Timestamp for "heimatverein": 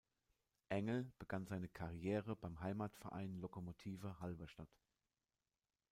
2.59-3.37